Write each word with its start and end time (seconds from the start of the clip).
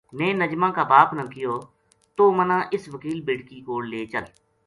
میں 0.17 0.31
نجمہ 0.39 0.67
کا 0.75 0.83
باپ 0.91 1.09
نا 1.17 1.23
کہیو 1.33 1.55
توہ 2.15 2.31
مَنا 2.37 2.57
اس 2.73 2.83
وکیل 2.93 3.19
بیٹکی 3.27 3.57
کول 3.67 3.83
لے 3.91 4.01
چل 4.11 4.25